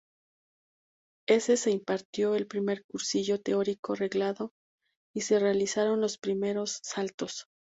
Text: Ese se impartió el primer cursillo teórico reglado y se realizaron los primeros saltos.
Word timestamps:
Ese 1.27 1.57
se 1.57 1.69
impartió 1.69 2.33
el 2.33 2.47
primer 2.47 2.83
cursillo 2.85 3.39
teórico 3.39 3.93
reglado 3.93 4.51
y 5.13 5.21
se 5.21 5.37
realizaron 5.37 6.01
los 6.01 6.17
primeros 6.17 6.79
saltos. 6.81 7.45